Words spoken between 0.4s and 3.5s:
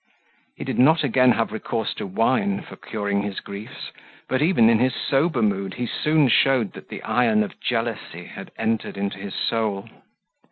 He did not again have recourse to wine for curing his